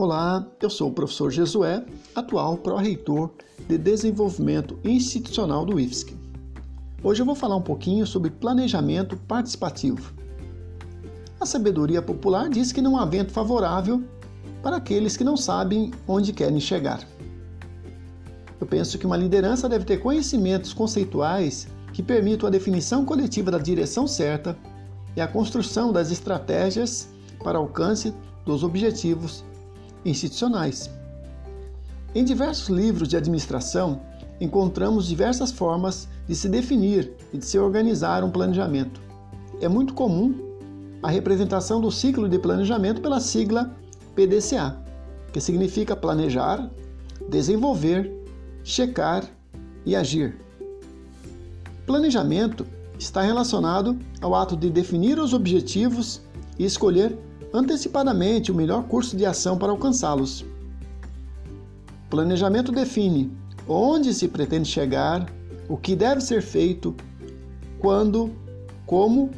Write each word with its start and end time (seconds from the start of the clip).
Olá, 0.00 0.46
eu 0.62 0.70
sou 0.70 0.90
o 0.90 0.92
professor 0.92 1.28
Jesué, 1.28 1.84
atual 2.14 2.56
pró-reitor 2.56 3.30
de 3.66 3.76
Desenvolvimento 3.76 4.78
Institucional 4.84 5.66
do 5.66 5.80
IFSC. 5.80 6.16
Hoje 7.02 7.20
eu 7.20 7.26
vou 7.26 7.34
falar 7.34 7.56
um 7.56 7.62
pouquinho 7.62 8.06
sobre 8.06 8.30
planejamento 8.30 9.16
participativo. 9.16 10.14
A 11.40 11.44
sabedoria 11.44 12.00
popular 12.00 12.48
diz 12.48 12.70
que 12.70 12.80
não 12.80 12.96
há 12.96 13.04
vento 13.04 13.32
favorável 13.32 14.04
para 14.62 14.76
aqueles 14.76 15.16
que 15.16 15.24
não 15.24 15.36
sabem 15.36 15.90
onde 16.06 16.32
querem 16.32 16.60
chegar. 16.60 17.00
Eu 18.60 18.68
penso 18.68 18.98
que 18.98 19.06
uma 19.06 19.16
liderança 19.16 19.68
deve 19.68 19.84
ter 19.84 19.96
conhecimentos 19.96 20.72
conceituais 20.72 21.66
que 21.92 22.04
permitam 22.04 22.46
a 22.46 22.52
definição 22.52 23.04
coletiva 23.04 23.50
da 23.50 23.58
direção 23.58 24.06
certa 24.06 24.56
e 25.16 25.20
a 25.20 25.26
construção 25.26 25.90
das 25.90 26.12
estratégias 26.12 27.08
para 27.42 27.58
alcance 27.58 28.14
dos 28.46 28.62
objetivos 28.62 29.42
institucionais. 30.04 30.90
Em 32.14 32.24
diversos 32.24 32.68
livros 32.68 33.08
de 33.08 33.16
administração, 33.16 34.00
encontramos 34.40 35.06
diversas 35.06 35.50
formas 35.50 36.08
de 36.26 36.34
se 36.34 36.48
definir 36.48 37.12
e 37.32 37.38
de 37.38 37.44
se 37.44 37.58
organizar 37.58 38.24
um 38.24 38.30
planejamento. 38.30 39.00
É 39.60 39.68
muito 39.68 39.94
comum 39.94 40.34
a 41.02 41.10
representação 41.10 41.80
do 41.80 41.90
ciclo 41.90 42.28
de 42.28 42.38
planejamento 42.38 43.00
pela 43.00 43.20
sigla 43.20 43.76
PDCA, 44.14 44.78
que 45.32 45.40
significa 45.40 45.94
planejar, 45.94 46.70
desenvolver, 47.28 48.12
checar 48.64 49.24
e 49.84 49.94
agir. 49.94 50.36
Planejamento 51.86 52.66
está 52.98 53.22
relacionado 53.22 53.98
ao 54.20 54.34
ato 54.34 54.56
de 54.56 54.70
definir 54.70 55.18
os 55.18 55.32
objetivos 55.32 56.20
e 56.58 56.64
escolher 56.64 57.16
antecipadamente 57.52 58.52
o 58.52 58.54
melhor 58.54 58.84
curso 58.84 59.16
de 59.16 59.24
ação 59.24 59.56
para 59.56 59.72
alcançá-los. 59.72 60.44
Planejamento 62.10 62.72
define 62.72 63.30
onde 63.66 64.14
se 64.14 64.28
pretende 64.28 64.68
chegar, 64.68 65.30
o 65.68 65.76
que 65.76 65.94
deve 65.94 66.22
ser 66.22 66.40
feito, 66.40 66.94
quando, 67.78 68.30
como 68.86 69.30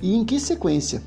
e 0.00 0.14
em 0.14 0.24
que 0.24 0.38
sequência. 0.38 1.02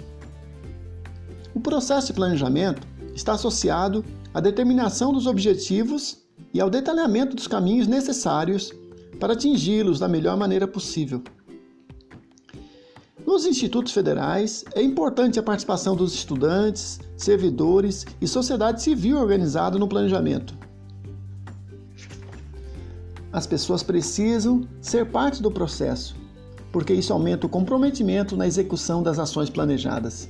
O 1.53 1.59
processo 1.59 2.07
de 2.07 2.13
planejamento 2.13 2.85
está 3.13 3.33
associado 3.33 4.03
à 4.33 4.39
determinação 4.39 5.13
dos 5.13 5.27
objetivos 5.27 6.17
e 6.53 6.59
ao 6.59 6.69
detalhamento 6.69 7.35
dos 7.35 7.47
caminhos 7.47 7.87
necessários 7.87 8.73
para 9.19 9.33
atingi-los 9.33 9.99
da 9.99 10.07
melhor 10.07 10.35
maneira 10.35 10.67
possível. 10.67 11.23
Nos 13.25 13.43
institutos 13.43 13.91
federais, 13.91 14.63
é 14.75 14.83
importante 14.83 15.39
a 15.39 15.43
participação 15.43 15.95
dos 15.95 16.13
estudantes, 16.13 16.99
servidores 17.17 18.05
e 18.21 18.27
sociedade 18.27 18.83
civil 18.83 19.17
organizada 19.17 19.79
no 19.79 19.87
planejamento. 19.87 20.55
As 23.33 23.47
pessoas 23.47 23.81
precisam 23.81 24.67
ser 24.79 25.07
parte 25.07 25.41
do 25.41 25.49
processo, 25.49 26.15
porque 26.71 26.93
isso 26.93 27.11
aumenta 27.11 27.47
o 27.47 27.49
comprometimento 27.49 28.37
na 28.37 28.45
execução 28.45 29.01
das 29.01 29.17
ações 29.17 29.49
planejadas. 29.49 30.29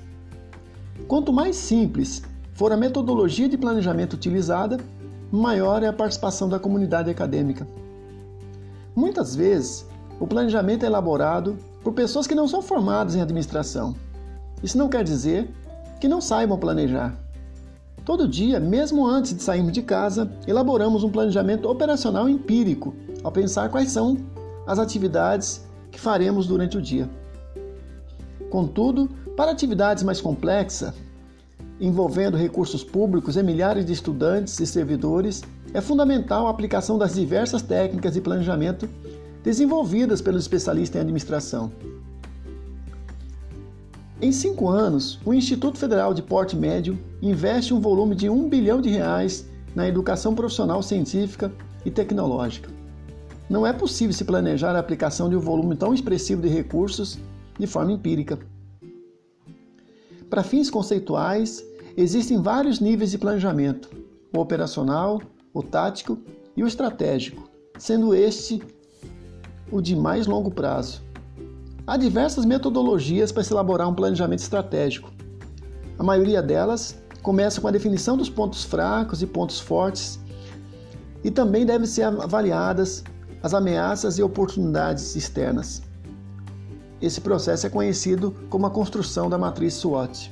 Quanto 1.05 1.33
mais 1.33 1.57
simples 1.57 2.23
for 2.53 2.71
a 2.71 2.77
metodologia 2.77 3.49
de 3.49 3.57
planejamento 3.57 4.13
utilizada, 4.13 4.79
maior 5.29 5.83
é 5.83 5.87
a 5.87 5.93
participação 5.93 6.47
da 6.47 6.59
comunidade 6.59 7.09
acadêmica. 7.09 7.67
Muitas 8.95 9.35
vezes, 9.35 9.85
o 10.17 10.25
planejamento 10.25 10.83
é 10.83 10.85
elaborado 10.85 11.57
por 11.85 11.93
pessoas 11.93 12.25
que 12.25 12.33
não 12.33 12.47
são 12.47 12.63
formadas 12.63 13.13
em 13.13 13.21
administração. 13.21 13.95
Isso 14.63 14.75
não 14.75 14.89
quer 14.89 15.03
dizer 15.03 15.47
que 16.01 16.07
não 16.07 16.19
saibam 16.19 16.57
planejar. 16.57 17.15
Todo 18.03 18.27
dia, 18.27 18.59
mesmo 18.59 19.05
antes 19.05 19.35
de 19.35 19.43
sairmos 19.43 19.71
de 19.71 19.83
casa, 19.83 20.31
elaboramos 20.47 21.03
um 21.03 21.11
planejamento 21.11 21.69
operacional 21.69 22.27
empírico 22.27 22.95
ao 23.23 23.31
pensar 23.31 23.69
quais 23.69 23.91
são 23.91 24.17
as 24.65 24.79
atividades 24.79 25.63
que 25.91 25.99
faremos 25.99 26.47
durante 26.47 26.75
o 26.75 26.81
dia. 26.81 27.07
Contudo, 28.49 29.07
para 29.37 29.51
atividades 29.51 30.01
mais 30.01 30.19
complexas, 30.19 30.91
envolvendo 31.79 32.35
recursos 32.35 32.83
públicos 32.83 33.37
e 33.37 33.43
milhares 33.43 33.85
de 33.85 33.93
estudantes 33.93 34.59
e 34.59 34.65
servidores, 34.65 35.43
é 35.71 35.81
fundamental 35.81 36.47
a 36.47 36.49
aplicação 36.49 36.97
das 36.97 37.13
diversas 37.13 37.61
técnicas 37.61 38.13
de 38.15 38.21
planejamento 38.21 38.89
desenvolvidas 39.45 40.23
pelos 40.23 40.41
especialistas 40.41 40.95
em 40.95 41.01
administração. 41.01 41.71
Em 44.19 44.31
cinco 44.31 44.67
anos, 44.67 45.19
o 45.23 45.35
Instituto 45.35 45.77
Federal 45.77 46.15
de 46.15 46.23
Porte 46.23 46.55
Médio 46.55 46.97
investe 47.21 47.71
um 47.71 47.79
volume 47.79 48.15
de 48.15 48.27
um 48.27 48.49
bilhão 48.49 48.81
de 48.81 48.89
reais 48.89 49.45
na 49.75 49.87
educação 49.87 50.33
profissional 50.33 50.81
científica 50.81 51.53
e 51.85 51.91
tecnológica. 51.91 52.71
Não 53.47 53.67
é 53.67 53.71
possível 53.71 54.13
se 54.13 54.25
planejar 54.25 54.75
a 54.75 54.79
aplicação 54.79 55.29
de 55.29 55.35
um 55.35 55.39
volume 55.39 55.75
tão 55.75 55.93
expressivo 55.93 56.41
de 56.41 56.47
recursos 56.47 57.19
de 57.59 57.67
forma 57.67 57.91
empírica. 57.91 58.39
Para 60.27 60.41
fins 60.41 60.71
conceituais, 60.71 61.63
existem 61.95 62.41
vários 62.41 62.79
níveis 62.79 63.11
de 63.11 63.19
planejamento: 63.19 63.91
o 64.35 64.39
operacional, 64.39 65.21
o 65.53 65.61
tático 65.61 66.17
e 66.57 66.63
o 66.63 66.67
estratégico, 66.67 67.47
sendo 67.77 68.15
este 68.15 68.59
o 69.71 69.81
de 69.81 69.95
mais 69.95 70.27
longo 70.27 70.51
prazo. 70.51 71.01
Há 71.87 71.97
diversas 71.97 72.45
metodologias 72.45 73.31
para 73.31 73.43
se 73.43 73.53
elaborar 73.53 73.87
um 73.87 73.93
planejamento 73.93 74.39
estratégico. 74.39 75.11
A 75.99 76.03
maioria 76.03 76.41
delas 76.41 76.97
começa 77.21 77.61
com 77.61 77.67
a 77.67 77.71
definição 77.71 78.17
dos 78.17 78.29
pontos 78.29 78.63
fracos 78.63 79.21
e 79.21 79.27
pontos 79.27 79.59
fortes 79.59 80.19
e 81.23 81.31
também 81.31 81.65
devem 81.65 81.87
ser 81.87 82.03
avaliadas 82.03 83.03
as 83.41 83.53
ameaças 83.53 84.17
e 84.17 84.23
oportunidades 84.23 85.15
externas. 85.15 85.81
Esse 87.01 87.21
processo 87.21 87.67
é 87.67 87.69
conhecido 87.69 88.35
como 88.49 88.65
a 88.65 88.71
construção 88.71 89.29
da 89.29 89.37
matriz 89.37 89.75
SWOT. 89.75 90.31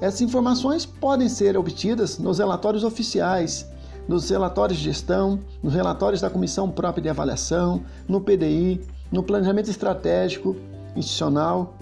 Essas 0.00 0.20
informações 0.20 0.86
podem 0.86 1.28
ser 1.28 1.56
obtidas 1.56 2.18
nos 2.18 2.38
relatórios 2.38 2.84
oficiais 2.84 3.66
nos 4.08 4.30
relatórios 4.30 4.78
de 4.78 4.84
gestão, 4.84 5.38
nos 5.62 5.74
relatórios 5.74 6.22
da 6.22 6.30
Comissão 6.30 6.70
Própria 6.70 7.02
de 7.02 7.08
Avaliação, 7.10 7.82
no 8.08 8.20
PDI, 8.20 8.80
no 9.12 9.22
Planejamento 9.22 9.70
Estratégico 9.70 10.56
Institucional, 10.96 11.76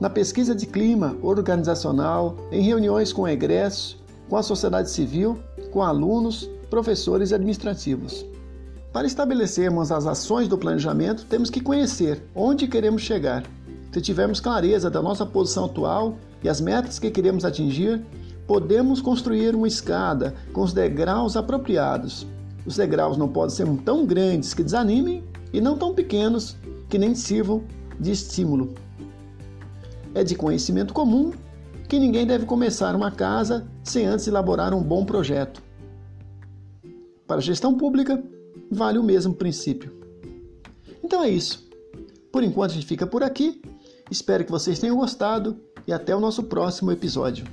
na 0.00 0.08
pesquisa 0.08 0.54
de 0.54 0.66
clima 0.66 1.16
organizacional, 1.22 2.36
em 2.50 2.62
reuniões 2.62 3.12
com 3.12 3.28
egressos, 3.28 3.98
com 4.28 4.36
a 4.36 4.42
sociedade 4.42 4.90
civil, 4.90 5.38
com 5.70 5.82
alunos, 5.82 6.48
professores 6.70 7.30
e 7.30 7.34
administrativos. 7.34 8.24
Para 8.92 9.06
estabelecermos 9.06 9.92
as 9.92 10.06
ações 10.06 10.48
do 10.48 10.56
planejamento, 10.56 11.26
temos 11.26 11.50
que 11.50 11.60
conhecer 11.60 12.22
onde 12.34 12.66
queremos 12.66 13.02
chegar. 13.02 13.44
Se 13.92 14.00
tivermos 14.00 14.40
clareza 14.40 14.90
da 14.90 15.02
nossa 15.02 15.26
posição 15.26 15.66
atual 15.66 16.16
e 16.42 16.48
as 16.48 16.60
metas 16.60 16.98
que 16.98 17.10
queremos 17.10 17.44
atingir, 17.44 18.02
podemos 18.48 19.02
construir 19.02 19.54
uma 19.54 19.68
escada 19.68 20.34
com 20.54 20.62
os 20.62 20.72
degraus 20.72 21.36
apropriados. 21.36 22.26
Os 22.64 22.76
degraus 22.76 23.18
não 23.18 23.28
podem 23.28 23.54
ser 23.54 23.68
tão 23.84 24.06
grandes 24.06 24.54
que 24.54 24.64
desanimem 24.64 25.22
e 25.52 25.60
não 25.60 25.76
tão 25.76 25.94
pequenos 25.94 26.56
que 26.88 26.96
nem 26.96 27.14
sirvam 27.14 27.62
de 28.00 28.10
estímulo. 28.10 28.74
É 30.14 30.24
de 30.24 30.34
conhecimento 30.34 30.94
comum 30.94 31.32
que 31.86 31.98
ninguém 31.98 32.26
deve 32.26 32.46
começar 32.46 32.96
uma 32.96 33.10
casa 33.10 33.68
sem 33.84 34.06
antes 34.06 34.26
elaborar 34.26 34.72
um 34.72 34.82
bom 34.82 35.04
projeto. 35.04 35.62
Para 37.26 37.36
a 37.36 37.42
gestão 37.42 37.76
pública, 37.76 38.22
vale 38.70 38.98
o 38.98 39.04
mesmo 39.04 39.34
princípio. 39.34 39.92
Então 41.04 41.22
é 41.22 41.28
isso. 41.28 41.68
Por 42.32 42.42
enquanto 42.42 42.70
a 42.70 42.74
gente 42.74 42.86
fica 42.86 43.06
por 43.06 43.22
aqui. 43.22 43.60
Espero 44.10 44.42
que 44.42 44.50
vocês 44.50 44.78
tenham 44.78 44.96
gostado 44.96 45.60
e 45.86 45.92
até 45.92 46.16
o 46.16 46.20
nosso 46.20 46.44
próximo 46.44 46.90
episódio. 46.90 47.44